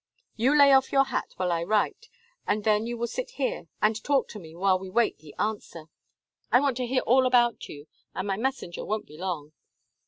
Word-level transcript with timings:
You 0.35 0.57
lay 0.57 0.73
off 0.73 0.91
your 0.91 1.03
hat 1.03 1.33
while 1.37 1.51
I 1.51 1.63
write, 1.63 2.09
and 2.47 2.63
then 2.63 2.87
you 2.87 2.97
will 2.97 3.05
sit 3.05 3.33
here 3.37 3.67
and 3.83 4.03
talk 4.03 4.27
to 4.29 4.39
me 4.39 4.55
while 4.55 4.79
we 4.79 4.89
wait 4.89 5.19
the 5.19 5.35
answer; 5.37 5.91
I 6.51 6.59
want 6.59 6.77
to 6.77 6.87
hear 6.87 7.01
all 7.03 7.27
about 7.27 7.69
you, 7.69 7.85
and 8.15 8.25
my 8.27 8.37
messenger 8.37 8.83
won't 8.83 9.05
be 9.05 9.19
long." 9.19 9.51